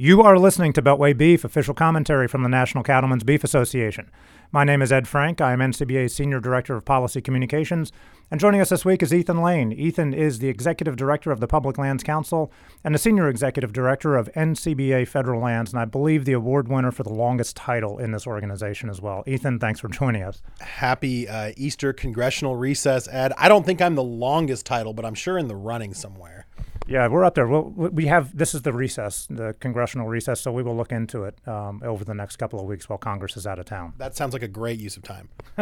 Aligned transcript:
You 0.00 0.22
are 0.22 0.38
listening 0.38 0.72
to 0.74 0.80
Beltway 0.80 1.18
Beef, 1.18 1.42
official 1.42 1.74
commentary 1.74 2.28
from 2.28 2.44
the 2.44 2.48
National 2.48 2.84
Cattlemen's 2.84 3.24
Beef 3.24 3.42
Association. 3.42 4.12
My 4.52 4.62
name 4.62 4.80
is 4.80 4.92
Ed 4.92 5.08
Frank. 5.08 5.40
I 5.40 5.52
am 5.52 5.58
NCBA's 5.58 6.14
Senior 6.14 6.38
Director 6.38 6.76
of 6.76 6.84
Policy 6.84 7.20
Communications. 7.20 7.90
And 8.30 8.38
joining 8.38 8.60
us 8.60 8.68
this 8.68 8.84
week 8.84 9.02
is 9.02 9.12
Ethan 9.12 9.42
Lane. 9.42 9.72
Ethan 9.72 10.14
is 10.14 10.38
the 10.38 10.46
Executive 10.46 10.94
Director 10.94 11.32
of 11.32 11.40
the 11.40 11.48
Public 11.48 11.78
Lands 11.78 12.04
Council 12.04 12.52
and 12.84 12.94
the 12.94 12.98
Senior 13.00 13.28
Executive 13.28 13.72
Director 13.72 14.14
of 14.14 14.32
NCBA 14.36 15.08
Federal 15.08 15.40
Lands, 15.40 15.72
and 15.72 15.80
I 15.80 15.84
believe 15.84 16.24
the 16.24 16.32
award 16.32 16.68
winner 16.68 16.92
for 16.92 17.02
the 17.02 17.12
longest 17.12 17.56
title 17.56 17.98
in 17.98 18.12
this 18.12 18.24
organization 18.24 18.88
as 18.88 19.02
well. 19.02 19.24
Ethan, 19.26 19.58
thanks 19.58 19.80
for 19.80 19.88
joining 19.88 20.22
us. 20.22 20.42
Happy 20.60 21.28
uh, 21.28 21.50
Easter 21.56 21.92
congressional 21.92 22.54
recess, 22.54 23.08
Ed. 23.10 23.32
I 23.36 23.48
don't 23.48 23.66
think 23.66 23.82
I'm 23.82 23.96
the 23.96 24.04
longest 24.04 24.64
title, 24.64 24.92
but 24.92 25.04
I'm 25.04 25.14
sure 25.14 25.38
in 25.38 25.48
the 25.48 25.56
running 25.56 25.92
somewhere. 25.92 26.46
Yeah, 26.88 27.06
we're 27.08 27.24
up 27.24 27.34
there. 27.34 27.46
We'll, 27.46 27.64
we 27.64 28.06
have 28.06 28.34
this 28.36 28.54
is 28.54 28.62
the 28.62 28.72
recess, 28.72 29.26
the 29.28 29.54
congressional 29.60 30.08
recess, 30.08 30.40
so 30.40 30.50
we 30.50 30.62
will 30.62 30.74
look 30.74 30.90
into 30.90 31.24
it 31.24 31.36
um, 31.46 31.82
over 31.84 32.02
the 32.02 32.14
next 32.14 32.36
couple 32.36 32.58
of 32.58 32.64
weeks 32.66 32.88
while 32.88 32.98
Congress 32.98 33.36
is 33.36 33.46
out 33.46 33.58
of 33.58 33.66
town. 33.66 33.92
That 33.98 34.16
sounds 34.16 34.32
like 34.32 34.42
a 34.42 34.48
great 34.48 34.80
use 34.80 34.96
of 34.96 35.02
time. 35.02 35.28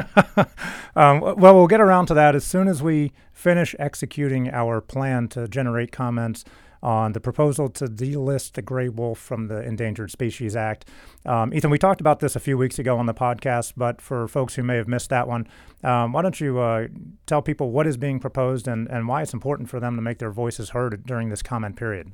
um, 0.95 1.20
well, 1.20 1.55
we'll 1.55 1.67
get 1.67 1.81
around 1.81 2.07
to 2.07 2.15
that 2.15 2.37
as 2.37 2.45
soon 2.45 2.69
as 2.69 2.81
we 2.81 3.12
finish 3.33 3.75
executing 3.81 4.51
our 4.51 4.81
plan 4.81 5.27
to 5.29 5.48
generate 5.48 5.91
comments 5.91 6.45
on 6.87 7.13
the 7.15 7.21
proposal 7.21 7.69
to 7.69 7.87
delist 7.87 8.53
the 8.53 8.63
gray 8.63 8.89
wolf 8.89 9.19
from 9.19 9.49
the 9.49 9.61
Endangered 9.61 10.09
Species 10.09 10.55
Act. 10.55 10.89
Um, 11.25 11.53
Ethan, 11.53 11.69
we 11.69 11.79
talked 11.79 12.01
about 12.01 12.21
this 12.21 12.37
a 12.37 12.41
few 12.41 12.57
weeks 12.57 12.79
ago 12.79 12.97
on 12.97 13.07
the 13.07 13.12
podcast, 13.12 13.73
but 13.77 14.01
for 14.01 14.29
folks 14.29 14.55
who 14.55 14.62
may 14.62 14.77
have 14.77 14.87
missed 14.87 15.11
that 15.11 15.27
one, 15.27 15.49
um, 15.83 16.12
why 16.12 16.23
don't 16.23 16.41
you 16.41 16.61
uh, 16.61 16.87
tell 17.27 17.43
people 17.43 17.73
what 17.73 17.89
is 17.89 17.97
being 17.97 18.21
proposed 18.21 18.69
and, 18.69 18.89
and 18.89 19.09
why 19.09 19.21
it's 19.21 19.35
important 19.35 19.69
for 19.69 19.81
them 19.81 19.97
to 19.97 20.03
make 20.03 20.19
their 20.19 20.31
voices 20.31 20.71
heard 20.71 21.05
during 21.05 21.29
this 21.29 21.43
comment 21.43 21.75
period? 21.75 22.12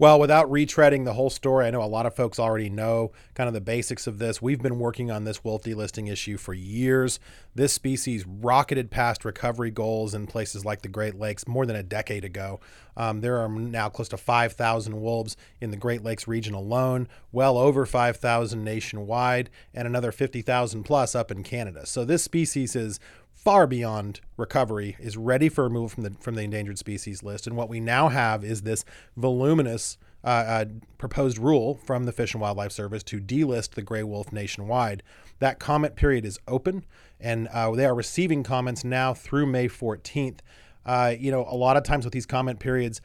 Well, 0.00 0.20
without 0.20 0.48
retreading 0.48 1.04
the 1.04 1.14
whole 1.14 1.28
story, 1.28 1.66
I 1.66 1.70
know 1.70 1.82
a 1.82 1.84
lot 1.84 2.06
of 2.06 2.14
folks 2.14 2.38
already 2.38 2.70
know 2.70 3.10
kind 3.34 3.48
of 3.48 3.54
the 3.54 3.60
basics 3.60 4.06
of 4.06 4.20
this. 4.20 4.40
We've 4.40 4.62
been 4.62 4.78
working 4.78 5.10
on 5.10 5.24
this 5.24 5.42
wolf 5.42 5.64
delisting 5.64 6.08
issue 6.08 6.36
for 6.36 6.54
years. 6.54 7.18
This 7.56 7.72
species 7.72 8.24
rocketed 8.24 8.92
past 8.92 9.24
recovery 9.24 9.72
goals 9.72 10.14
in 10.14 10.28
places 10.28 10.64
like 10.64 10.82
the 10.82 10.88
Great 10.88 11.16
Lakes 11.16 11.48
more 11.48 11.66
than 11.66 11.74
a 11.74 11.82
decade 11.82 12.24
ago. 12.24 12.60
Um, 12.96 13.22
there 13.22 13.38
are 13.38 13.48
now 13.48 13.88
close 13.88 14.08
to 14.10 14.16
5,000 14.16 15.00
wolves 15.00 15.36
in 15.60 15.72
the 15.72 15.76
Great 15.76 16.04
Lakes 16.04 16.28
region 16.28 16.54
alone, 16.54 17.08
well 17.32 17.58
over 17.58 17.84
5,000 17.84 18.62
nationwide, 18.62 19.50
and 19.74 19.88
another 19.88 20.12
50,000 20.12 20.84
plus 20.84 21.16
up 21.16 21.32
in 21.32 21.42
Canada. 21.42 21.86
So 21.86 22.04
this 22.04 22.22
species 22.22 22.76
is 22.76 23.00
far 23.38 23.66
beyond 23.66 24.20
recovery 24.36 24.96
is 24.98 25.16
ready 25.16 25.48
for 25.48 25.64
removal 25.64 25.88
from 25.88 26.02
the 26.02 26.12
from 26.20 26.34
the 26.34 26.42
endangered 26.42 26.78
species 26.78 27.22
list. 27.22 27.46
And 27.46 27.56
what 27.56 27.68
we 27.68 27.80
now 27.80 28.08
have 28.08 28.44
is 28.44 28.62
this 28.62 28.84
voluminous 29.16 29.96
uh, 30.24 30.26
uh, 30.26 30.64
proposed 30.98 31.38
rule 31.38 31.76
from 31.84 32.04
the 32.04 32.12
Fish 32.12 32.34
and 32.34 32.40
Wildlife 32.40 32.72
Service 32.72 33.04
to 33.04 33.20
delist 33.20 33.70
the 33.70 33.82
gray 33.82 34.02
wolf 34.02 34.32
nationwide. 34.32 35.02
That 35.38 35.60
comment 35.60 35.94
period 35.94 36.24
is 36.24 36.40
open, 36.48 36.84
and 37.20 37.46
uh, 37.48 37.70
they 37.70 37.86
are 37.86 37.94
receiving 37.94 38.42
comments 38.42 38.82
now 38.82 39.14
through 39.14 39.46
May 39.46 39.68
14th. 39.68 40.40
Uh, 40.84 41.14
you 41.16 41.30
know, 41.30 41.46
a 41.48 41.54
lot 41.54 41.76
of 41.76 41.84
times 41.84 42.04
with 42.04 42.12
these 42.12 42.26
comment 42.26 42.58
periods, 42.58 43.00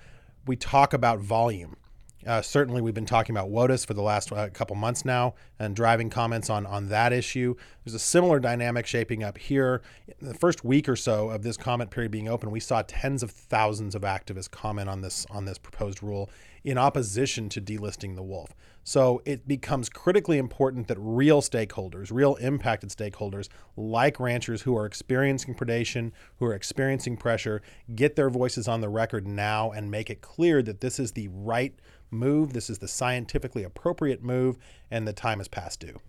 we 0.47 0.55
talk 0.55 0.93
about 0.93 1.19
volume. 1.19 1.75
Uh, 2.25 2.41
certainly, 2.41 2.81
we've 2.81 2.93
been 2.93 3.05
talking 3.05 3.35
about 3.35 3.49
WOTUS 3.49 3.85
for 3.85 3.93
the 3.93 4.01
last 4.01 4.31
uh, 4.31 4.49
couple 4.49 4.75
months 4.75 5.03
now 5.03 5.33
and 5.59 5.75
driving 5.75 6.09
comments 6.09 6.49
on, 6.49 6.65
on 6.65 6.87
that 6.89 7.11
issue. 7.11 7.55
There's 7.83 7.95
a 7.95 7.99
similar 7.99 8.39
dynamic 8.39 8.85
shaping 8.85 9.23
up 9.23 9.37
here. 9.37 9.81
In 10.19 10.27
the 10.27 10.33
first 10.33 10.63
week 10.63 10.87
or 10.87 10.95
so 10.95 11.29
of 11.29 11.43
this 11.43 11.57
comment 11.57 11.91
period 11.91 12.11
being 12.11 12.29
open, 12.29 12.51
we 12.51 12.59
saw 12.59 12.83
tens 12.87 13.23
of 13.23 13.31
thousands 13.31 13.95
of 13.95 14.03
activists 14.03 14.49
comment 14.49 14.89
on 14.89 15.01
this 15.01 15.25
on 15.29 15.45
this 15.45 15.57
proposed 15.57 16.01
rule 16.01 16.29
in 16.63 16.77
opposition 16.77 17.49
to 17.49 17.61
delisting 17.61 18.15
the 18.15 18.23
wolf. 18.23 18.53
So 18.85 19.21
it 19.25 19.47
becomes 19.47 19.87
critically 19.87 20.37
important 20.37 20.87
that 20.89 20.97
real 20.99 21.41
stakeholders, 21.41 22.11
real 22.11 22.35
impacted 22.35 22.89
stakeholders, 22.89 23.47
like 23.77 24.19
ranchers 24.19 24.61
who 24.61 24.75
are 24.77 24.85
experiencing 24.85 25.55
predation, 25.55 26.11
who 26.37 26.45
are 26.45 26.53
experiencing 26.53 27.15
pressure, 27.15 27.61
get 27.95 28.15
their 28.15 28.29
voices 28.29 28.67
on 28.67 28.81
the 28.81 28.89
record 28.89 29.25
now 29.25 29.71
and 29.71 29.89
make 29.89 30.09
it 30.09 30.21
clear 30.21 30.61
that 30.61 30.81
this 30.81 30.99
is 30.99 31.13
the 31.13 31.29
right 31.29 31.73
move. 32.13 32.53
This 32.53 32.69
is 32.69 32.79
the 32.79 32.87
scientifically 32.87 33.63
appropriate 33.63 34.23
move, 34.23 34.57
and 34.89 35.07
the 35.07 35.13
time 35.13 35.41
is 35.41 35.47
past 35.47 35.79
due. 35.79 35.99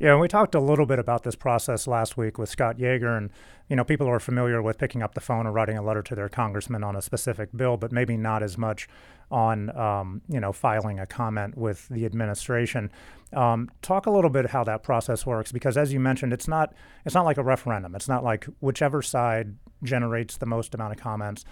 Yeah, 0.00 0.12
and 0.12 0.20
we 0.20 0.28
talked 0.28 0.54
a 0.54 0.60
little 0.60 0.86
bit 0.86 0.98
about 0.98 1.24
this 1.24 1.34
process 1.34 1.86
last 1.86 2.16
week 2.16 2.38
with 2.38 2.48
Scott 2.48 2.78
Yager, 2.78 3.14
and 3.14 3.28
you 3.68 3.76
know 3.76 3.84
people 3.84 4.08
are 4.08 4.18
familiar 4.18 4.62
with 4.62 4.78
picking 4.78 5.02
up 5.02 5.12
the 5.12 5.20
phone 5.20 5.46
or 5.46 5.52
writing 5.52 5.76
a 5.76 5.82
letter 5.82 6.00
to 6.02 6.14
their 6.14 6.30
congressman 6.30 6.82
on 6.82 6.96
a 6.96 7.02
specific 7.02 7.50
bill, 7.54 7.76
but 7.76 7.92
maybe 7.92 8.16
not 8.16 8.42
as 8.42 8.56
much 8.56 8.88
on 9.30 9.76
um, 9.76 10.22
you 10.26 10.40
know 10.40 10.52
filing 10.52 10.98
a 10.98 11.06
comment 11.06 11.54
with 11.54 11.86
the 11.88 12.06
administration. 12.06 12.90
Um, 13.34 13.68
talk 13.82 14.06
a 14.06 14.10
little 14.10 14.30
bit 14.30 14.46
how 14.46 14.64
that 14.64 14.82
process 14.82 15.26
works, 15.26 15.52
because 15.52 15.76
as 15.76 15.92
you 15.92 16.00
mentioned, 16.00 16.32
it's 16.32 16.48
not 16.48 16.72
it's 17.04 17.14
not 17.14 17.26
like 17.26 17.36
a 17.36 17.44
referendum. 17.44 17.94
It's 17.94 18.08
not 18.08 18.24
like 18.24 18.46
whichever 18.60 19.02
side 19.02 19.54
generates 19.82 20.38
the 20.38 20.46
most 20.46 20.74
amount 20.74 20.94
of 20.94 20.98
comments 20.98 21.44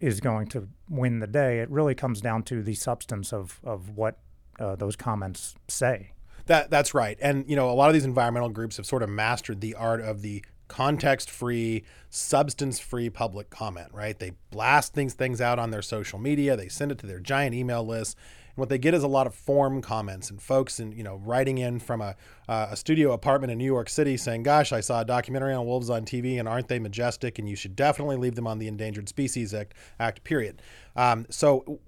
is 0.00 0.20
going 0.20 0.46
to 0.48 0.68
win 0.88 1.20
the 1.20 1.26
day. 1.26 1.60
It 1.60 1.70
really 1.70 1.94
comes 1.94 2.20
down 2.20 2.42
to 2.44 2.62
the 2.62 2.74
substance 2.74 3.32
of 3.32 3.60
of 3.64 3.96
what 3.96 4.18
uh, 4.58 4.76
those 4.76 4.96
comments 4.96 5.54
say. 5.68 6.12
That 6.46 6.70
that's 6.70 6.94
right. 6.94 7.18
And 7.20 7.48
you 7.48 7.56
know, 7.56 7.70
a 7.70 7.72
lot 7.72 7.88
of 7.88 7.94
these 7.94 8.04
environmental 8.04 8.48
groups 8.48 8.76
have 8.78 8.86
sort 8.86 9.02
of 9.02 9.08
mastered 9.08 9.60
the 9.60 9.74
art 9.74 10.00
of 10.00 10.22
the 10.22 10.44
context-free, 10.68 11.82
substance-free 12.10 13.10
public 13.10 13.48
comment, 13.48 13.88
right? 13.92 14.18
They 14.18 14.32
blast 14.50 14.92
things 14.92 15.14
things 15.14 15.40
out 15.40 15.58
on 15.58 15.70
their 15.70 15.82
social 15.82 16.18
media, 16.18 16.56
they 16.56 16.68
send 16.68 16.92
it 16.92 16.98
to 16.98 17.06
their 17.06 17.20
giant 17.20 17.54
email 17.54 17.84
list, 17.84 18.16
what 18.58 18.68
they 18.68 18.78
get 18.78 18.92
is 18.92 19.02
a 19.02 19.08
lot 19.08 19.26
of 19.26 19.34
form 19.34 19.80
comments 19.80 20.30
and 20.30 20.42
folks 20.42 20.80
and 20.80 20.92
you 20.94 21.04
know 21.04 21.16
writing 21.16 21.58
in 21.58 21.78
from 21.78 22.00
a, 22.00 22.16
uh, 22.48 22.68
a 22.70 22.76
studio 22.76 23.12
apartment 23.12 23.52
in 23.52 23.58
New 23.58 23.64
York 23.64 23.88
City 23.88 24.16
saying, 24.16 24.42
"Gosh, 24.42 24.72
I 24.72 24.80
saw 24.80 25.00
a 25.00 25.04
documentary 25.04 25.54
on 25.54 25.64
wolves 25.64 25.90
on 25.90 26.04
TV, 26.04 26.38
and 26.38 26.48
aren't 26.48 26.68
they 26.68 26.78
majestic? 26.78 27.38
And 27.38 27.48
you 27.48 27.56
should 27.56 27.76
definitely 27.76 28.16
leave 28.16 28.34
them 28.34 28.46
on 28.46 28.58
the 28.58 28.68
Endangered 28.68 29.08
Species 29.08 29.54
Act." 29.54 29.74
Act 30.00 30.24
period. 30.24 30.60
Um, 30.96 31.26
so 31.30 31.80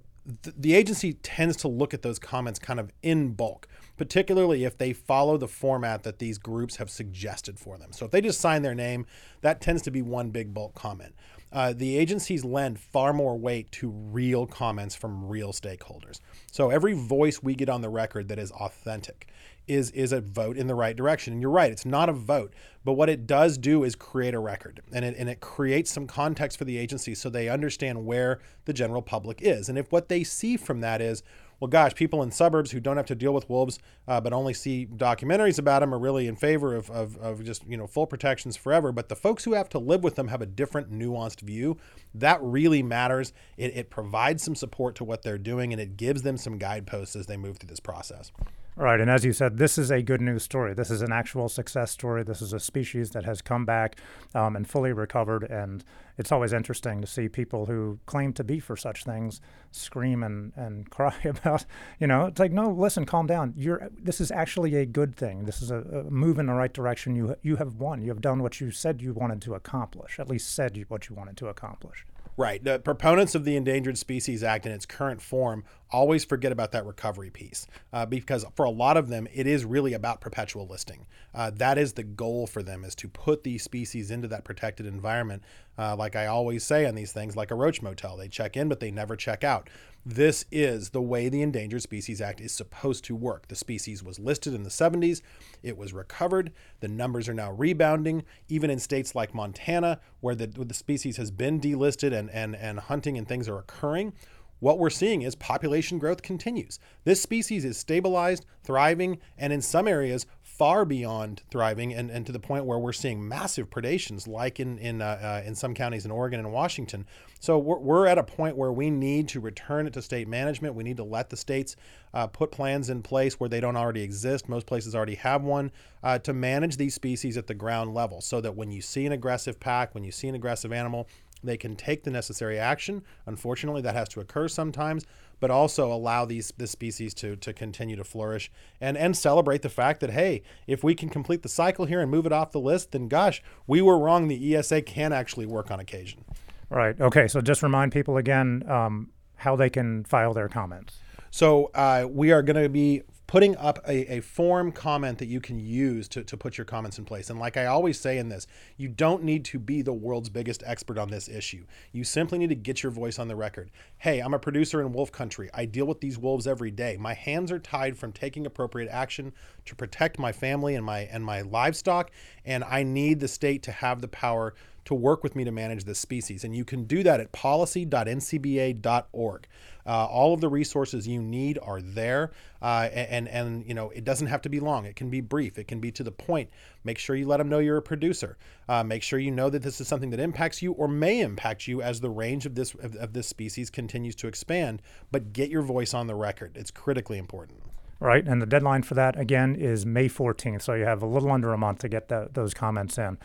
th- 0.43 0.55
the 0.57 0.73
agency 0.73 1.13
tends 1.13 1.57
to 1.57 1.67
look 1.67 1.93
at 1.93 2.01
those 2.01 2.19
comments 2.19 2.59
kind 2.59 2.79
of 2.79 2.91
in 3.01 3.33
bulk 3.33 3.67
particularly 4.01 4.63
if 4.63 4.79
they 4.79 4.93
follow 4.93 5.37
the 5.37 5.47
format 5.47 6.01
that 6.01 6.17
these 6.17 6.39
groups 6.39 6.77
have 6.77 6.89
suggested 6.89 7.59
for 7.59 7.77
them. 7.77 7.91
So 7.91 8.05
if 8.05 8.09
they 8.09 8.19
just 8.19 8.41
sign 8.41 8.63
their 8.63 8.73
name, 8.73 9.05
that 9.41 9.61
tends 9.61 9.83
to 9.83 9.91
be 9.91 10.01
one 10.01 10.31
big 10.31 10.55
bulk 10.55 10.73
comment 10.73 11.13
uh, 11.51 11.73
the 11.75 11.97
agencies 11.97 12.45
lend 12.45 12.79
far 12.79 13.13
more 13.13 13.37
weight 13.37 13.71
to 13.71 13.89
real 13.89 14.45
comments 14.45 14.95
from 14.95 15.27
real 15.27 15.51
stakeholders. 15.51 16.19
So 16.51 16.69
every 16.69 16.93
voice 16.93 17.43
we 17.43 17.55
get 17.55 17.69
on 17.69 17.81
the 17.81 17.89
record 17.89 18.29
that 18.29 18.39
is 18.39 18.51
authentic 18.51 19.27
is 19.67 19.91
is 19.91 20.11
a 20.11 20.21
vote 20.21 20.57
in 20.57 20.67
the 20.67 20.75
right 20.75 20.95
direction. 20.95 21.33
And 21.33 21.41
you're 21.41 21.51
right, 21.51 21.71
it's 21.71 21.85
not 21.85 22.09
a 22.09 22.13
vote, 22.13 22.53
but 22.83 22.93
what 22.93 23.09
it 23.09 23.27
does 23.27 23.57
do 23.57 23.83
is 23.83 23.95
create 23.95 24.33
a 24.33 24.39
record, 24.39 24.81
and 24.93 25.05
it 25.05 25.15
and 25.17 25.29
it 25.29 25.39
creates 25.39 25.91
some 25.91 26.07
context 26.07 26.57
for 26.57 26.65
the 26.65 26.77
agency 26.77 27.13
so 27.13 27.29
they 27.29 27.49
understand 27.49 28.05
where 28.05 28.39
the 28.65 28.73
general 28.73 29.01
public 29.01 29.41
is. 29.41 29.69
And 29.69 29.77
if 29.77 29.91
what 29.91 30.09
they 30.09 30.23
see 30.23 30.57
from 30.57 30.81
that 30.81 31.01
is 31.01 31.21
well, 31.61 31.67
gosh, 31.67 31.93
people 31.93 32.23
in 32.23 32.31
suburbs 32.31 32.71
who 32.71 32.79
don't 32.79 32.97
have 32.97 33.05
to 33.05 33.15
deal 33.15 33.33
with 33.33 33.47
wolves 33.47 33.77
uh, 34.07 34.19
but 34.19 34.33
only 34.33 34.53
see 34.53 34.87
documentaries 34.87 35.59
about 35.59 35.81
them 35.81 35.93
are 35.93 35.99
really 35.99 36.27
in 36.27 36.35
favor 36.35 36.75
of, 36.75 36.89
of, 36.89 37.15
of 37.17 37.43
just, 37.45 37.63
you 37.67 37.77
know, 37.77 37.85
full 37.85 38.07
protections 38.07 38.57
forever. 38.57 38.91
But 38.91 39.09
the 39.09 39.15
folks 39.15 39.43
who 39.43 39.53
have 39.53 39.69
to 39.69 39.79
live 39.79 40.03
with 40.03 40.15
them 40.15 40.27
have 40.29 40.41
a 40.41 40.47
different 40.47 40.91
nuanced 40.91 41.41
view. 41.41 41.77
That 42.15 42.39
really 42.41 42.81
matters. 42.81 43.31
It, 43.57 43.77
it 43.77 43.89
provides 43.91 44.41
some 44.41 44.55
support 44.55 44.95
to 44.95 45.03
what 45.03 45.21
they're 45.21 45.37
doing 45.37 45.71
and 45.71 45.79
it 45.79 45.97
gives 45.97 46.23
them 46.23 46.35
some 46.35 46.57
guideposts 46.57 47.15
as 47.15 47.27
they 47.27 47.37
move 47.37 47.57
through 47.57 47.69
this 47.69 47.79
process. 47.79 48.31
Right. 48.81 48.99
And 48.99 49.11
as 49.11 49.23
you 49.23 49.31
said, 49.31 49.59
this 49.59 49.77
is 49.77 49.91
a 49.91 50.01
good 50.01 50.21
news 50.21 50.41
story. 50.41 50.73
This 50.73 50.89
is 50.89 51.03
an 51.03 51.11
actual 51.11 51.49
success 51.49 51.91
story. 51.91 52.23
This 52.23 52.41
is 52.41 52.51
a 52.51 52.59
species 52.59 53.11
that 53.11 53.25
has 53.25 53.39
come 53.39 53.63
back 53.63 53.95
um, 54.33 54.55
and 54.55 54.67
fully 54.67 54.91
recovered. 54.91 55.43
And 55.43 55.83
it's 56.17 56.31
always 56.31 56.51
interesting 56.51 56.99
to 56.99 57.05
see 57.05 57.29
people 57.29 57.67
who 57.67 57.99
claim 58.07 58.33
to 58.33 58.43
be 58.43 58.59
for 58.59 58.75
such 58.75 59.03
things 59.03 59.39
scream 59.69 60.23
and, 60.23 60.51
and 60.55 60.89
cry 60.89 61.13
about, 61.23 61.63
you 61.99 62.07
know, 62.07 62.25
it's 62.25 62.39
like, 62.39 62.53
no, 62.53 62.71
listen, 62.71 63.05
calm 63.05 63.27
down. 63.27 63.53
You're, 63.55 63.87
this 63.95 64.19
is 64.19 64.31
actually 64.31 64.73
a 64.73 64.87
good 64.87 65.15
thing. 65.15 65.45
This 65.45 65.61
is 65.61 65.69
a, 65.69 65.81
a 65.81 66.03
move 66.09 66.39
in 66.39 66.47
the 66.47 66.53
right 66.53 66.73
direction. 66.73 67.15
You, 67.15 67.35
you 67.43 67.57
have 67.57 67.75
won. 67.75 68.01
You 68.01 68.09
have 68.09 68.21
done 68.21 68.41
what 68.41 68.59
you 68.59 68.71
said 68.71 68.99
you 68.99 69.13
wanted 69.13 69.43
to 69.43 69.53
accomplish, 69.53 70.19
at 70.19 70.27
least 70.27 70.55
said 70.55 70.83
what 70.87 71.07
you 71.07 71.15
wanted 71.15 71.37
to 71.37 71.49
accomplish. 71.49 72.07
Right. 72.37 72.63
The 72.63 72.79
proponents 72.79 73.35
of 73.35 73.45
the 73.45 73.55
Endangered 73.55 73.99
Species 73.99 74.43
Act 74.43 74.65
in 74.65 74.71
its 74.71 74.87
current 74.87 75.21
form 75.21 75.63
always 75.91 76.25
forget 76.25 76.51
about 76.51 76.71
that 76.71 76.85
recovery 76.85 77.29
piece 77.29 77.67
uh, 77.93 78.05
because 78.05 78.45
for 78.55 78.65
a 78.65 78.69
lot 78.69 78.97
of 78.97 79.09
them, 79.09 79.27
it 79.33 79.47
is 79.47 79.65
really 79.65 79.93
about 79.93 80.21
perpetual 80.21 80.67
listing. 80.67 81.05
Uh, 81.33 81.51
that 81.51 81.77
is 81.77 81.93
the 81.93 82.03
goal 82.03 82.47
for 82.47 82.63
them 82.63 82.83
is 82.83 82.95
to 82.95 83.07
put 83.07 83.43
these 83.43 83.63
species 83.63 84.11
into 84.11 84.27
that 84.27 84.43
protected 84.43 84.85
environment. 84.85 85.43
Uh, 85.77 85.95
like 85.95 86.15
I 86.15 86.27
always 86.27 86.63
say 86.63 86.85
on 86.85 86.95
these 86.95 87.11
things, 87.11 87.35
like 87.35 87.51
a 87.51 87.55
roach 87.55 87.81
motel, 87.81 88.17
they 88.17 88.27
check 88.27 88.57
in, 88.57 88.69
but 88.69 88.79
they 88.79 88.91
never 88.91 89.15
check 89.15 89.43
out. 89.43 89.69
This 90.05 90.45
is 90.51 90.89
the 90.89 91.01
way 91.01 91.29
the 91.29 91.43
Endangered 91.43 91.83
Species 91.83 92.21
Act 92.21 92.41
is 92.41 92.51
supposed 92.51 93.03
to 93.05 93.15
work. 93.15 93.47
The 93.47 93.55
species 93.55 94.03
was 94.03 94.17
listed 94.17 94.53
in 94.55 94.63
the 94.63 94.69
70s, 94.69 95.21
it 95.61 95.77
was 95.77 95.93
recovered, 95.93 96.51
the 96.79 96.87
numbers 96.87 97.29
are 97.29 97.35
now 97.35 97.51
rebounding, 97.51 98.23
even 98.49 98.71
in 98.71 98.79
states 98.79 99.13
like 99.13 99.35
Montana, 99.35 99.99
where 100.19 100.33
the, 100.33 100.47
where 100.55 100.65
the 100.65 100.73
species 100.73 101.17
has 101.17 101.29
been 101.29 101.61
delisted 101.61 102.13
and, 102.13 102.31
and, 102.31 102.55
and 102.55 102.79
hunting 102.79 103.15
and 103.15 103.27
things 103.27 103.47
are 103.47 103.59
occurring 103.59 104.13
what 104.61 104.79
we're 104.79 104.91
seeing 104.91 105.23
is 105.23 105.35
population 105.35 105.99
growth 105.99 106.21
continues. 106.21 106.79
This 107.03 107.21
species 107.21 107.65
is 107.65 107.77
stabilized, 107.77 108.45
thriving, 108.63 109.17
and 109.37 109.51
in 109.51 109.61
some 109.61 109.87
areas 109.87 110.27
far 110.61 110.85
beyond 110.85 111.41
thriving 111.49 111.91
and, 111.91 112.11
and 112.11 112.23
to 112.27 112.31
the 112.31 112.39
point 112.39 112.65
where 112.65 112.77
we're 112.77 112.93
seeing 112.93 113.27
massive 113.27 113.71
predations 113.71 114.27
like 114.27 114.59
in 114.59 114.77
in, 114.77 115.01
uh, 115.01 115.41
uh, 115.43 115.47
in 115.47 115.55
some 115.55 115.73
counties 115.73 116.05
in 116.05 116.11
Oregon 116.11 116.39
and 116.39 116.53
Washington. 116.53 117.07
So 117.39 117.57
we're, 117.57 117.79
we're 117.79 118.05
at 118.05 118.19
a 118.19 118.23
point 118.23 118.55
where 118.55 118.71
we 118.71 118.91
need 118.91 119.27
to 119.29 119.39
return 119.39 119.87
it 119.87 119.93
to 119.93 120.01
state 120.03 120.27
management. 120.27 120.75
We 120.75 120.83
need 120.83 120.97
to 120.97 121.03
let 121.03 121.31
the 121.31 121.37
states 121.37 121.75
uh, 122.13 122.27
put 122.27 122.51
plans 122.51 122.91
in 122.91 123.01
place 123.01 123.39
where 123.39 123.49
they 123.49 123.59
don't 123.59 123.75
already 123.75 124.03
exist. 124.03 124.47
Most 124.47 124.67
places 124.67 124.93
already 124.93 125.15
have 125.15 125.41
one 125.41 125.71
uh, 126.03 126.19
to 126.19 126.33
manage 126.33 126.77
these 126.77 126.93
species 126.93 127.35
at 127.37 127.47
the 127.47 127.55
ground 127.55 127.95
level 127.95 128.21
so 128.21 128.39
that 128.41 128.55
when 128.55 128.69
you 128.69 128.81
see 128.81 129.07
an 129.07 129.11
aggressive 129.11 129.59
pack, 129.59 129.95
when 129.95 130.03
you 130.03 130.11
see 130.11 130.27
an 130.27 130.35
aggressive 130.35 130.71
animal, 130.71 131.07
they 131.43 131.57
can 131.57 131.75
take 131.75 132.03
the 132.03 132.11
necessary 132.11 132.59
action. 132.59 133.03
Unfortunately, 133.25 133.81
that 133.81 133.95
has 133.95 134.09
to 134.09 134.19
occur 134.19 134.47
sometimes, 134.47 135.05
but 135.39 135.51
also 135.51 135.91
allow 135.91 136.25
these 136.25 136.53
this 136.57 136.71
species 136.71 137.13
to 137.15 137.35
to 137.37 137.53
continue 137.53 137.95
to 137.95 138.03
flourish 138.03 138.51
and 138.79 138.97
and 138.97 139.17
celebrate 139.17 139.61
the 139.61 139.69
fact 139.69 139.99
that 140.01 140.11
hey, 140.11 140.43
if 140.67 140.83
we 140.83 140.95
can 140.95 141.09
complete 141.09 141.43
the 141.43 141.49
cycle 141.49 141.85
here 141.85 142.01
and 142.01 142.11
move 142.11 142.25
it 142.25 142.31
off 142.31 142.51
the 142.51 142.59
list, 142.59 142.91
then 142.91 143.07
gosh, 143.07 143.41
we 143.67 143.81
were 143.81 143.97
wrong. 143.97 144.27
The 144.27 144.55
ESA 144.55 144.81
can 144.83 145.13
actually 145.13 145.45
work 145.45 145.71
on 145.71 145.79
occasion. 145.79 146.23
Right. 146.69 146.99
Okay. 146.99 147.27
So 147.27 147.41
just 147.41 147.63
remind 147.63 147.91
people 147.91 148.17
again 148.17 148.63
um, 148.69 149.09
how 149.35 149.55
they 149.55 149.69
can 149.69 150.03
file 150.05 150.33
their 150.33 150.47
comments. 150.47 150.99
So 151.31 151.71
uh, 151.73 152.07
we 152.09 152.31
are 152.31 152.41
going 152.41 152.61
to 152.61 152.69
be 152.69 153.03
putting 153.31 153.55
up 153.55 153.79
a, 153.87 154.15
a 154.15 154.19
form 154.19 154.73
comment 154.73 155.17
that 155.17 155.27
you 155.27 155.39
can 155.39 155.57
use 155.57 156.09
to, 156.09 156.21
to 156.21 156.35
put 156.35 156.57
your 156.57 156.65
comments 156.65 156.99
in 156.99 157.05
place. 157.05 157.29
And 157.29 157.39
like 157.39 157.55
I 157.55 157.65
always 157.65 157.97
say 157.97 158.17
in 158.17 158.27
this, 158.27 158.45
you 158.75 158.89
don't 158.89 159.23
need 159.23 159.45
to 159.45 159.57
be 159.57 159.81
the 159.81 159.93
world's 159.93 160.27
biggest 160.27 160.61
expert 160.65 160.97
on 160.97 161.09
this 161.09 161.29
issue. 161.29 161.63
You 161.93 162.03
simply 162.03 162.39
need 162.39 162.49
to 162.49 162.55
get 162.55 162.83
your 162.83 162.91
voice 162.91 163.19
on 163.19 163.29
the 163.29 163.37
record. 163.37 163.71
Hey, 163.99 164.19
I'm 164.19 164.33
a 164.33 164.39
producer 164.39 164.81
in 164.81 164.91
wolf 164.91 165.13
country. 165.13 165.49
I 165.53 165.63
deal 165.63 165.85
with 165.85 166.01
these 166.01 166.17
wolves 166.17 166.45
every 166.45 166.71
day. 166.71 166.97
My 166.99 167.13
hands 167.13 167.53
are 167.53 167.59
tied 167.59 167.97
from 167.97 168.11
taking 168.11 168.45
appropriate 168.45 168.89
action 168.89 169.31
to 169.63 169.75
protect 169.75 170.19
my 170.19 170.33
family 170.33 170.75
and 170.75 170.85
my 170.85 170.99
and 170.99 171.23
my 171.23 171.39
livestock, 171.39 172.11
and 172.43 172.65
I 172.65 172.83
need 172.83 173.21
the 173.21 173.29
state 173.29 173.63
to 173.63 173.71
have 173.71 174.01
the 174.01 174.09
power 174.09 174.55
to 174.85 174.93
work 174.93 175.23
with 175.23 175.35
me 175.35 175.43
to 175.43 175.51
manage 175.51 175.85
this 175.85 175.99
species. 175.99 176.43
And 176.43 176.55
you 176.55 176.65
can 176.65 176.85
do 176.85 177.03
that 177.03 177.19
at 177.19 177.31
policy.ncba.org. 177.31 179.47
Uh, 179.85 180.05
all 180.05 180.33
of 180.33 180.41
the 180.41 180.49
resources 180.49 181.07
you 181.07 181.21
need 181.21 181.57
are 181.61 181.81
there, 181.81 182.31
uh, 182.61 182.89
and 182.93 183.27
and 183.27 183.65
you 183.65 183.73
know 183.73 183.89
it 183.89 184.03
doesn't 184.03 184.27
have 184.27 184.41
to 184.43 184.49
be 184.49 184.59
long. 184.59 184.85
It 184.85 184.95
can 184.95 185.09
be 185.09 185.21
brief. 185.21 185.57
It 185.57 185.67
can 185.67 185.79
be 185.79 185.91
to 185.93 186.03
the 186.03 186.11
point. 186.11 186.51
Make 186.83 186.99
sure 186.99 187.15
you 187.15 187.25
let 187.25 187.37
them 187.37 187.49
know 187.49 187.57
you're 187.57 187.77
a 187.77 187.81
producer. 187.81 188.37
Uh, 188.69 188.83
make 188.83 189.01
sure 189.01 189.17
you 189.17 189.31
know 189.31 189.49
that 189.49 189.63
this 189.63 189.81
is 189.81 189.87
something 189.87 190.11
that 190.11 190.19
impacts 190.19 190.61
you 190.61 190.73
or 190.73 190.87
may 190.87 191.21
impact 191.21 191.67
you 191.67 191.81
as 191.81 191.99
the 191.99 192.11
range 192.11 192.45
of 192.45 192.53
this 192.53 192.75
of, 192.75 192.95
of 192.95 193.13
this 193.13 193.27
species 193.27 193.71
continues 193.71 194.15
to 194.17 194.27
expand. 194.27 194.83
But 195.11 195.33
get 195.33 195.49
your 195.49 195.63
voice 195.63 195.93
on 195.93 196.05
the 196.05 196.15
record. 196.15 196.55
It's 196.55 196.71
critically 196.71 197.17
important. 197.17 197.60
Right, 198.01 198.27
and 198.27 198.41
the 198.41 198.47
deadline 198.47 198.81
for 198.81 198.95
that 198.95 199.15
again 199.15 199.55
is 199.55 199.85
May 199.85 200.09
14th, 200.09 200.63
so 200.63 200.73
you 200.73 200.85
have 200.85 201.03
a 201.03 201.05
little 201.05 201.31
under 201.31 201.53
a 201.53 201.57
month 201.57 201.79
to 201.79 201.87
get 201.87 202.07
the, 202.07 202.29
those 202.33 202.51
comments 202.51 202.97
in. 202.97 203.19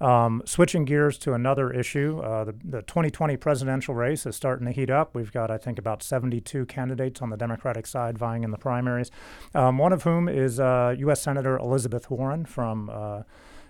Um, 0.00 0.42
switching 0.46 0.86
gears 0.86 1.18
to 1.18 1.34
another 1.34 1.70
issue, 1.70 2.18
uh, 2.20 2.44
the, 2.44 2.54
the 2.64 2.80
2020 2.80 3.36
presidential 3.36 3.94
race 3.94 4.24
is 4.24 4.34
starting 4.34 4.66
to 4.66 4.72
heat 4.72 4.88
up. 4.88 5.14
We've 5.14 5.30
got, 5.30 5.50
I 5.50 5.58
think, 5.58 5.78
about 5.78 6.02
72 6.02 6.64
candidates 6.64 7.20
on 7.20 7.28
the 7.28 7.36
Democratic 7.36 7.86
side 7.86 8.16
vying 8.16 8.42
in 8.42 8.52
the 8.52 8.56
primaries, 8.56 9.10
um, 9.54 9.76
one 9.76 9.92
of 9.92 10.04
whom 10.04 10.30
is 10.30 10.58
uh, 10.58 10.94
U.S. 10.96 11.20
Senator 11.20 11.58
Elizabeth 11.58 12.10
Warren 12.10 12.46
from. 12.46 12.90
Uh, 12.90 13.22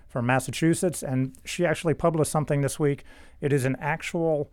from 0.09 0.27
Massachusetts, 0.27 1.03
and 1.03 1.33
she 1.43 1.65
actually 1.65 1.95
published 1.95 2.31
something 2.31 2.61
this 2.61 2.79
week. 2.79 3.03
It 3.41 3.51
is 3.51 3.65
an 3.65 3.77
actual 3.81 4.51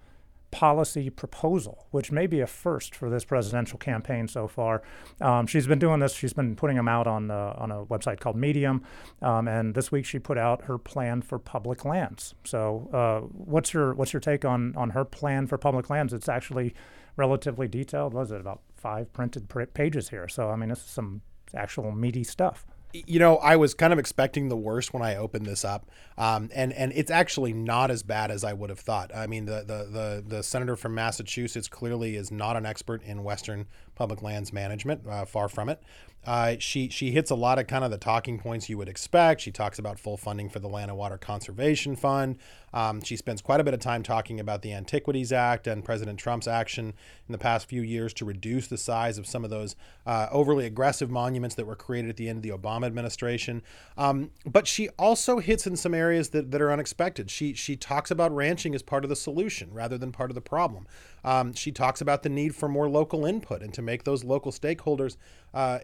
policy 0.51 1.09
proposal, 1.09 1.87
which 1.91 2.11
may 2.11 2.27
be 2.27 2.39
a 2.39 2.47
first 2.47 2.95
for 2.95 3.09
this 3.09 3.23
presidential 3.23 3.77
campaign 3.77 4.27
so 4.27 4.47
far. 4.47 4.81
Um, 5.21 5.47
she's 5.47 5.67
been 5.67 5.79
doing 5.79 5.99
this. 5.99 6.13
She's 6.13 6.33
been 6.33 6.55
putting 6.55 6.75
them 6.75 6.87
out 6.87 7.07
on 7.07 7.31
uh, 7.31 7.53
on 7.57 7.71
a 7.71 7.85
website 7.85 8.19
called 8.19 8.35
Medium, 8.35 8.83
um, 9.21 9.47
and 9.47 9.75
this 9.75 9.91
week 9.91 10.05
she 10.05 10.19
put 10.19 10.37
out 10.37 10.63
her 10.63 10.77
plan 10.77 11.21
for 11.21 11.39
public 11.39 11.85
lands. 11.85 12.35
So, 12.43 12.89
uh, 12.93 13.27
what's 13.33 13.73
your 13.73 13.93
what's 13.93 14.13
your 14.13 14.19
take 14.19 14.45
on 14.45 14.75
on 14.75 14.91
her 14.91 15.05
plan 15.05 15.47
for 15.47 15.57
public 15.57 15.89
lands? 15.89 16.13
It's 16.13 16.29
actually 16.29 16.73
relatively 17.15 17.67
detailed. 17.67 18.13
Was 18.13 18.31
it 18.31 18.39
about 18.39 18.61
five 18.75 19.11
printed 19.13 19.49
pages 19.73 20.09
here? 20.09 20.27
So, 20.27 20.49
I 20.49 20.55
mean, 20.55 20.69
this 20.69 20.79
is 20.79 20.85
some 20.85 21.21
actual 21.55 21.91
meaty 21.91 22.23
stuff 22.23 22.65
you 22.93 23.19
know, 23.19 23.37
I 23.37 23.55
was 23.55 23.73
kind 23.73 23.93
of 23.93 23.99
expecting 23.99 24.49
the 24.49 24.57
worst 24.57 24.93
when 24.93 25.03
I 25.03 25.15
opened 25.15 25.45
this 25.45 25.63
up, 25.63 25.89
um, 26.17 26.49
and 26.53 26.73
and 26.73 26.91
it's 26.95 27.11
actually 27.11 27.53
not 27.53 27.91
as 27.91 28.01
bad 28.01 28.31
as 28.31 28.43
I 28.43 28.53
would 28.53 28.69
have 28.69 28.79
thought. 28.79 29.15
I 29.15 29.27
mean, 29.27 29.45
the 29.45 29.63
the 29.65 29.89
the, 29.91 30.23
the 30.25 30.43
senator 30.43 30.75
from 30.75 30.95
Massachusetts 30.95 31.67
clearly 31.67 32.15
is 32.15 32.31
not 32.31 32.57
an 32.57 32.65
expert 32.65 33.03
in 33.03 33.23
Western 33.23 33.67
public 33.93 34.21
lands 34.23 34.51
management, 34.51 35.01
uh, 35.07 35.25
far 35.25 35.49
from 35.49 35.69
it. 35.69 35.83
Uh, 36.25 36.55
she 36.59 36.89
she 36.89 37.11
hits 37.11 37.29
a 37.29 37.35
lot 37.35 37.59
of 37.59 37.67
kind 37.67 37.83
of 37.83 37.91
the 37.91 37.97
talking 37.97 38.39
points 38.39 38.69
you 38.69 38.77
would 38.77 38.89
expect. 38.89 39.41
She 39.41 39.51
talks 39.51 39.79
about 39.79 39.99
full 39.99 40.17
funding 40.17 40.49
for 40.49 40.59
the 40.59 40.67
Land 40.67 40.89
and 40.89 40.97
Water 40.97 41.17
Conservation 41.17 41.95
Fund. 41.95 42.37
Um, 42.73 43.01
she 43.01 43.15
spends 43.15 43.41
quite 43.41 43.59
a 43.59 43.63
bit 43.63 43.73
of 43.73 43.79
time 43.79 44.03
talking 44.03 44.39
about 44.39 44.61
the 44.61 44.73
Antiquities 44.73 45.31
Act 45.31 45.67
and 45.67 45.83
President 45.83 46.19
Trump's 46.19 46.47
action 46.47 46.93
in 47.27 47.31
the 47.31 47.37
past 47.37 47.67
few 47.67 47.81
years 47.81 48.13
to 48.15 48.25
reduce 48.25 48.67
the 48.67 48.77
size 48.77 49.17
of 49.17 49.25
some 49.25 49.43
of 49.43 49.49
those 49.49 49.75
uh, 50.05 50.27
overly 50.31 50.65
aggressive 50.65 51.09
monuments 51.09 51.55
that 51.55 51.65
were 51.65 51.75
created 51.75 52.09
at 52.09 52.17
the 52.17 52.29
end 52.29 52.37
of 52.37 52.43
the 52.43 52.49
Obama 52.49 52.85
administration. 52.85 53.61
Um, 53.97 54.31
but 54.45 54.67
she 54.67 54.89
also 54.97 55.39
hits 55.39 55.67
in 55.67 55.75
some 55.75 55.93
areas 55.93 56.29
that, 56.29 56.51
that 56.51 56.61
are 56.61 56.71
unexpected. 56.71 57.29
She 57.29 57.53
she 57.53 57.75
talks 57.75 58.11
about 58.11 58.33
ranching 58.33 58.75
as 58.75 58.81
part 58.81 59.03
of 59.03 59.09
the 59.09 59.15
solution 59.15 59.73
rather 59.73 59.97
than 59.97 60.11
part 60.11 60.31
of 60.31 60.35
the 60.35 60.41
problem. 60.41 60.87
Um, 61.23 61.53
she 61.53 61.71
talks 61.71 62.01
about 62.01 62.23
the 62.23 62.29
need 62.29 62.55
for 62.55 62.69
more 62.69 62.89
local 62.89 63.25
input 63.25 63.61
and 63.61 63.73
to 63.73 63.81
make 63.81 64.03
those 64.03 64.23
local 64.23 64.51
stakeholders 64.51 65.17
uh, 65.53 65.79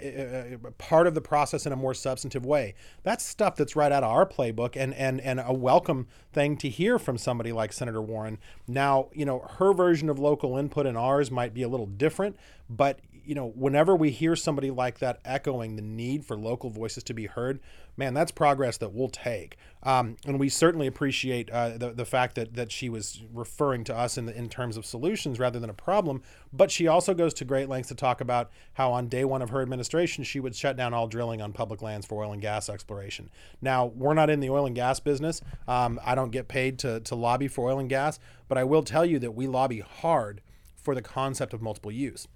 part 0.77 1.07
of 1.07 1.13
the 1.13 1.21
process 1.21 1.65
in 1.65 1.73
a 1.73 1.75
more 1.75 1.93
substantive 1.93 2.45
way. 2.45 2.75
That's 3.03 3.23
stuff 3.23 3.55
that's 3.55 3.75
right 3.75 3.91
out 3.91 4.03
of 4.03 4.11
our 4.11 4.25
playbook 4.25 4.75
and, 4.75 4.93
and, 4.93 5.19
and 5.21 5.41
a 5.43 5.53
welcome 5.53 6.07
thing 6.31 6.57
to 6.57 6.69
hear 6.75 6.99
from 6.99 7.17
somebody 7.17 7.51
like 7.51 7.71
Senator 7.71 8.01
Warren. 8.01 8.37
Now, 8.67 9.07
you 9.13 9.25
know, 9.25 9.39
her 9.57 9.73
version 9.73 10.09
of 10.09 10.19
local 10.19 10.57
input 10.57 10.85
and 10.85 10.97
ours 10.97 11.31
might 11.31 11.53
be 11.53 11.63
a 11.63 11.67
little 11.69 11.85
different, 11.85 12.37
but 12.69 12.99
you 13.25 13.35
know, 13.35 13.47
whenever 13.55 13.95
we 13.95 14.11
hear 14.11 14.35
somebody 14.35 14.71
like 14.71 14.99
that 14.99 15.19
echoing 15.25 15.75
the 15.75 15.81
need 15.81 16.25
for 16.25 16.37
local 16.37 16.69
voices 16.69 17.03
to 17.03 17.13
be 17.13 17.25
heard, 17.25 17.59
man, 17.97 18.13
that's 18.13 18.31
progress 18.31 18.77
that 18.77 18.93
we'll 18.93 19.09
take. 19.09 19.57
Um, 19.83 20.17
and 20.25 20.39
we 20.39 20.49
certainly 20.49 20.87
appreciate 20.87 21.49
uh, 21.49 21.77
the, 21.77 21.91
the 21.91 22.05
fact 22.05 22.35
that, 22.35 22.53
that 22.55 22.71
she 22.71 22.89
was 22.89 23.23
referring 23.33 23.83
to 23.85 23.95
us 23.95 24.17
in, 24.17 24.25
the, 24.25 24.37
in 24.37 24.49
terms 24.49 24.77
of 24.77 24.85
solutions 24.85 25.39
rather 25.39 25.59
than 25.59 25.69
a 25.69 25.73
problem. 25.73 26.21
But 26.53 26.71
she 26.71 26.87
also 26.87 27.13
goes 27.13 27.33
to 27.35 27.45
great 27.45 27.69
lengths 27.69 27.89
to 27.89 27.95
talk 27.95 28.21
about 28.21 28.51
how 28.73 28.91
on 28.91 29.07
day 29.07 29.25
one 29.25 29.41
of 29.41 29.49
her 29.49 29.61
administration, 29.61 30.23
she 30.23 30.39
would 30.39 30.55
shut 30.55 30.77
down 30.77 30.93
all 30.93 31.07
drilling 31.07 31.41
on 31.41 31.53
public 31.53 31.81
lands 31.81 32.05
for 32.05 32.23
oil 32.23 32.33
and 32.33 32.41
gas 32.41 32.69
exploration. 32.69 33.29
Now, 33.61 33.85
we're 33.85 34.13
not 34.13 34.29
in 34.29 34.39
the 34.39 34.49
oil 34.49 34.65
and 34.65 34.75
gas 34.75 34.99
business. 34.99 35.41
Um, 35.67 35.99
I 36.05 36.15
don't 36.15 36.31
get 36.31 36.47
paid 36.47 36.79
to, 36.79 36.99
to 37.01 37.15
lobby 37.15 37.47
for 37.47 37.69
oil 37.69 37.79
and 37.79 37.89
gas, 37.89 38.19
but 38.47 38.57
I 38.57 38.63
will 38.63 38.83
tell 38.83 39.05
you 39.05 39.19
that 39.19 39.31
we 39.31 39.47
lobby 39.47 39.79
hard 39.79 40.41
for 40.75 40.93
the 40.93 41.01
concept 41.01 41.53
of 41.53 41.61
multiple 41.61 41.91
use 41.91 42.27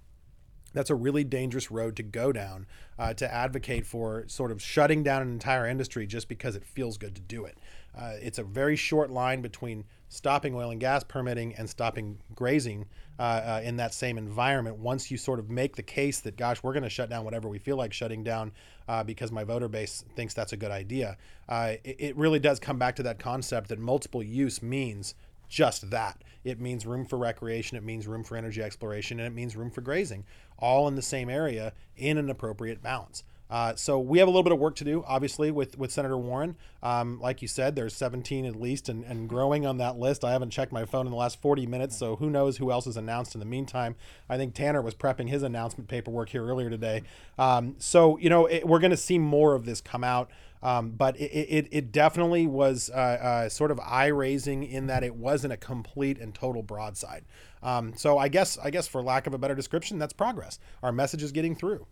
that's 0.72 0.90
a 0.90 0.94
really 0.94 1.24
dangerous 1.24 1.70
road 1.70 1.96
to 1.96 2.02
go 2.02 2.32
down 2.32 2.66
uh, 2.98 3.14
to 3.14 3.32
advocate 3.32 3.86
for 3.86 4.24
sort 4.28 4.50
of 4.50 4.62
shutting 4.62 5.02
down 5.02 5.22
an 5.22 5.30
entire 5.30 5.66
industry 5.66 6.06
just 6.06 6.28
because 6.28 6.56
it 6.56 6.64
feels 6.64 6.98
good 6.98 7.14
to 7.14 7.20
do 7.20 7.44
it. 7.44 7.58
Uh, 7.96 8.12
it's 8.20 8.38
a 8.38 8.44
very 8.44 8.76
short 8.76 9.10
line 9.10 9.42
between 9.42 9.84
stopping 10.08 10.54
oil 10.54 10.70
and 10.70 10.80
gas 10.80 11.04
permitting 11.04 11.54
and 11.54 11.68
stopping 11.68 12.18
grazing 12.34 12.84
uh, 13.18 13.22
uh 13.22 13.60
in 13.64 13.76
that 13.76 13.92
same 13.94 14.18
environment. 14.18 14.76
Once 14.76 15.10
you 15.10 15.16
sort 15.16 15.38
of 15.38 15.50
make 15.50 15.76
the 15.76 15.82
case 15.82 16.20
that, 16.20 16.36
gosh, 16.36 16.62
we're 16.62 16.72
going 16.72 16.82
to 16.82 16.90
shut 16.90 17.10
down 17.10 17.24
whatever 17.24 17.48
we 17.48 17.58
feel 17.58 17.76
like 17.76 17.92
shutting 17.92 18.22
down 18.22 18.52
uh, 18.88 19.02
because 19.02 19.32
my 19.32 19.44
voter 19.44 19.68
base 19.68 20.04
thinks 20.14 20.34
that's 20.34 20.52
a 20.52 20.56
good 20.56 20.70
idea, 20.70 21.16
uh, 21.48 21.74
it, 21.84 21.96
it 21.98 22.16
really 22.16 22.38
does 22.38 22.60
come 22.60 22.78
back 22.78 22.96
to 22.96 23.02
that 23.02 23.18
concept 23.18 23.68
that 23.68 23.78
multiple 23.78 24.22
use 24.22 24.62
means 24.62 25.14
just 25.50 25.90
that. 25.90 26.22
It 26.42 26.58
means 26.58 26.86
room 26.86 27.04
for 27.04 27.18
recreation, 27.18 27.76
it 27.76 27.82
means 27.82 28.06
room 28.06 28.24
for 28.24 28.36
energy 28.36 28.62
exploration, 28.62 29.20
and 29.20 29.26
it 29.26 29.36
means 29.36 29.56
room 29.56 29.70
for 29.70 29.82
grazing, 29.82 30.24
all 30.58 30.88
in 30.88 30.94
the 30.94 31.02
same 31.02 31.28
area 31.28 31.74
in 31.96 32.16
an 32.16 32.30
appropriate 32.30 32.82
balance. 32.82 33.24
Uh, 33.50 33.74
so 33.74 33.98
we 33.98 34.18
have 34.18 34.28
a 34.28 34.30
little 34.30 34.44
bit 34.44 34.52
of 34.52 34.58
work 34.58 34.76
to 34.76 34.84
do, 34.84 35.04
obviously, 35.06 35.50
with, 35.50 35.76
with 35.76 35.90
Senator 35.90 36.16
Warren. 36.16 36.56
Um, 36.82 37.20
like 37.20 37.42
you 37.42 37.48
said, 37.48 37.74
there's 37.74 37.94
17 37.94 38.44
at 38.44 38.56
least 38.56 38.88
and, 38.88 39.04
and 39.04 39.28
growing 39.28 39.66
on 39.66 39.78
that 39.78 39.98
list. 39.98 40.24
I 40.24 40.30
haven't 40.32 40.50
checked 40.50 40.72
my 40.72 40.84
phone 40.84 41.06
in 41.06 41.10
the 41.10 41.18
last 41.18 41.40
40 41.42 41.66
minutes, 41.66 41.96
so 41.96 42.16
who 42.16 42.30
knows 42.30 42.58
who 42.58 42.70
else 42.70 42.86
is 42.86 42.96
announced 42.96 43.34
in 43.34 43.40
the 43.40 43.46
meantime. 43.46 43.96
I 44.28 44.36
think 44.36 44.54
Tanner 44.54 44.80
was 44.80 44.94
prepping 44.94 45.28
his 45.28 45.42
announcement 45.42 45.88
paperwork 45.88 46.28
here 46.28 46.46
earlier 46.46 46.70
today. 46.70 47.02
Um, 47.38 47.74
so, 47.78 48.16
you 48.18 48.30
know, 48.30 48.46
it, 48.46 48.66
we're 48.66 48.78
going 48.78 48.92
to 48.92 48.96
see 48.96 49.18
more 49.18 49.54
of 49.54 49.64
this 49.64 49.80
come 49.80 50.04
out. 50.04 50.30
Um, 50.62 50.90
but 50.90 51.18
it, 51.18 51.32
it, 51.32 51.68
it, 51.70 51.90
definitely 51.90 52.46
was 52.46 52.90
uh, 52.90 52.98
uh, 52.98 53.48
sort 53.48 53.70
of 53.70 53.80
eye 53.80 54.08
raising 54.08 54.62
in 54.62 54.88
that 54.88 55.02
it 55.02 55.14
wasn't 55.14 55.54
a 55.54 55.56
complete 55.56 56.18
and 56.18 56.34
total 56.34 56.62
broadside. 56.62 57.24
Um, 57.62 57.94
so 57.96 58.18
I 58.18 58.28
guess 58.28 58.58
I 58.58 58.68
guess 58.68 58.86
for 58.86 59.02
lack 59.02 59.26
of 59.26 59.32
a 59.32 59.38
better 59.38 59.54
description, 59.54 59.98
that's 59.98 60.12
progress. 60.12 60.58
Our 60.82 60.92
message 60.92 61.22
is 61.22 61.32
getting 61.32 61.54
through. 61.54 61.86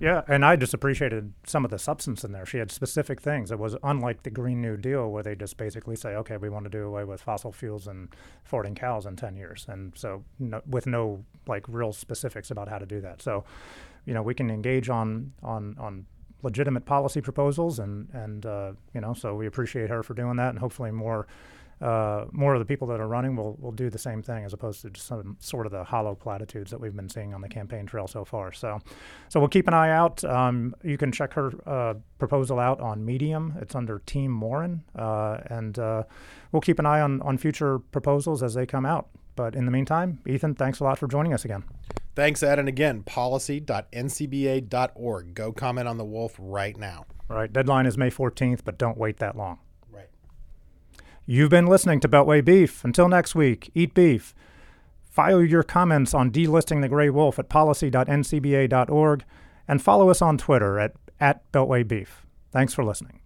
Yeah, 0.00 0.22
and 0.28 0.44
I 0.44 0.54
just 0.54 0.74
appreciated 0.74 1.32
some 1.44 1.64
of 1.64 1.72
the 1.72 1.78
substance 1.78 2.22
in 2.22 2.30
there. 2.30 2.46
She 2.46 2.58
had 2.58 2.70
specific 2.70 3.20
things. 3.20 3.50
It 3.50 3.58
was 3.58 3.76
unlike 3.82 4.22
the 4.22 4.30
Green 4.30 4.62
New 4.62 4.76
Deal, 4.76 5.10
where 5.10 5.24
they 5.24 5.34
just 5.34 5.56
basically 5.56 5.96
say, 5.96 6.14
"Okay, 6.14 6.36
we 6.36 6.48
want 6.48 6.64
to 6.66 6.70
do 6.70 6.84
away 6.84 7.02
with 7.02 7.20
fossil 7.20 7.50
fuels 7.50 7.88
and 7.88 8.08
fording 8.44 8.76
cows 8.76 9.06
in 9.06 9.16
ten 9.16 9.34
years," 9.34 9.66
and 9.68 9.92
so 9.96 10.22
no, 10.38 10.62
with 10.66 10.86
no 10.86 11.24
like 11.48 11.64
real 11.68 11.92
specifics 11.92 12.50
about 12.50 12.68
how 12.68 12.78
to 12.78 12.86
do 12.86 13.00
that. 13.00 13.22
So, 13.22 13.44
you 14.04 14.14
know, 14.14 14.22
we 14.22 14.34
can 14.34 14.50
engage 14.50 14.88
on 14.88 15.32
on 15.42 15.74
on 15.80 16.06
legitimate 16.42 16.84
policy 16.84 17.20
proposals, 17.20 17.80
and 17.80 18.08
and 18.12 18.46
uh, 18.46 18.72
you 18.94 19.00
know, 19.00 19.14
so 19.14 19.34
we 19.34 19.46
appreciate 19.48 19.90
her 19.90 20.04
for 20.04 20.14
doing 20.14 20.36
that, 20.36 20.50
and 20.50 20.60
hopefully 20.60 20.92
more 20.92 21.26
uh, 21.80 22.24
more 22.32 22.54
of 22.54 22.58
the 22.58 22.64
people 22.64 22.88
that 22.88 23.00
are 23.00 23.06
running 23.06 23.36
will, 23.36 23.56
will 23.60 23.72
do 23.72 23.90
the 23.90 23.98
same 23.98 24.22
thing 24.22 24.44
as 24.44 24.52
opposed 24.52 24.82
to 24.82 24.90
just 24.90 25.06
some 25.06 25.36
sort 25.40 25.66
of 25.66 25.72
the 25.72 25.84
hollow 25.84 26.14
platitudes 26.14 26.70
that 26.70 26.80
we've 26.80 26.94
been 26.94 27.08
seeing 27.08 27.34
on 27.34 27.40
the 27.40 27.48
campaign 27.48 27.86
trail 27.86 28.06
so 28.06 28.24
far. 28.24 28.52
So, 28.52 28.78
so 29.28 29.40
we'll 29.40 29.48
keep 29.48 29.68
an 29.68 29.74
eye 29.74 29.90
out. 29.90 30.24
Um, 30.24 30.74
you 30.82 30.98
can 30.98 31.12
check 31.12 31.32
her 31.34 31.52
uh, 31.66 31.94
proposal 32.18 32.58
out 32.58 32.80
on 32.80 33.04
Medium. 33.04 33.54
It's 33.60 33.74
under 33.74 33.98
Team 34.00 34.40
Warren, 34.40 34.82
uh, 34.96 35.38
and 35.46 35.78
uh, 35.78 36.04
we'll 36.52 36.62
keep 36.62 36.78
an 36.78 36.86
eye 36.86 37.00
on 37.00 37.20
on 37.22 37.38
future 37.38 37.78
proposals 37.78 38.42
as 38.42 38.54
they 38.54 38.66
come 38.66 38.86
out. 38.86 39.08
But 39.36 39.54
in 39.54 39.66
the 39.66 39.70
meantime, 39.70 40.18
Ethan, 40.26 40.56
thanks 40.56 40.80
a 40.80 40.84
lot 40.84 40.98
for 40.98 41.06
joining 41.06 41.32
us 41.32 41.44
again. 41.44 41.62
Thanks, 42.16 42.42
Ed. 42.42 42.58
And 42.58 42.68
again, 42.68 43.04
policy.ncba.org. 43.04 45.34
Go 45.34 45.52
comment 45.52 45.86
on 45.86 45.96
the 45.96 46.04
wolf 46.04 46.34
right 46.40 46.76
now. 46.76 47.06
All 47.30 47.36
right. 47.36 47.52
Deadline 47.52 47.86
is 47.86 47.96
May 47.96 48.10
14th, 48.10 48.62
but 48.64 48.78
don't 48.78 48.98
wait 48.98 49.18
that 49.18 49.36
long. 49.36 49.60
You've 51.30 51.50
been 51.50 51.66
listening 51.66 52.00
to 52.00 52.08
Beltway 52.08 52.42
Beef. 52.42 52.82
Until 52.84 53.06
next 53.06 53.34
week, 53.34 53.70
eat 53.74 53.92
beef. 53.92 54.34
File 55.04 55.42
your 55.42 55.62
comments 55.62 56.14
on 56.14 56.30
delisting 56.30 56.80
the 56.80 56.88
gray 56.88 57.10
wolf 57.10 57.38
at 57.38 57.50
policy.ncba.org 57.50 59.24
and 59.68 59.82
follow 59.82 60.08
us 60.08 60.22
on 60.22 60.38
Twitter 60.38 60.78
at, 60.78 60.94
at 61.20 61.52
Beltway 61.52 61.86
Beef. 61.86 62.24
Thanks 62.50 62.72
for 62.72 62.82
listening. 62.82 63.17